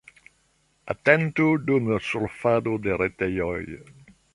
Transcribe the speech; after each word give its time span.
Atentu 0.93 1.51
dum 1.67 1.93
surfado 2.09 2.77
de 2.89 3.01
retejoj. 3.05 3.67